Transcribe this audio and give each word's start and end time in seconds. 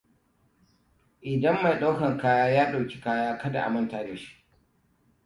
Idan 1.31 1.59
mai 1.63 1.79
dakon 1.79 2.17
kaya 2.17 2.49
ya 2.55 2.71
ɗauki 2.71 2.99
kaya, 3.01 3.37
kar 3.37 3.57
a 3.57 3.69
manta 3.69 4.03
da 4.03 4.15
shi. 4.17 4.43